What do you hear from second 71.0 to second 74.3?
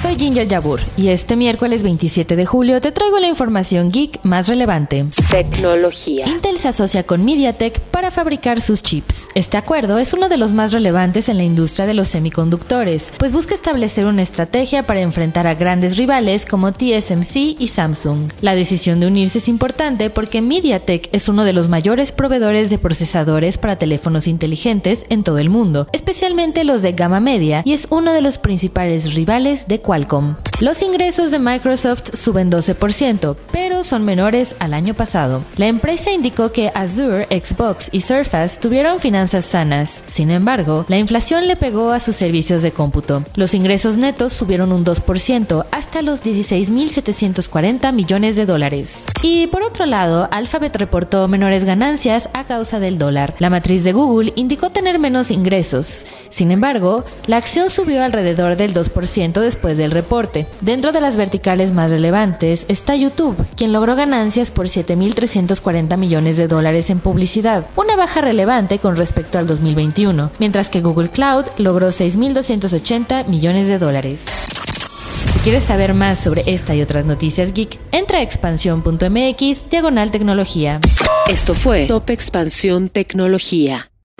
Cloud logró 6.280 millones de dólares.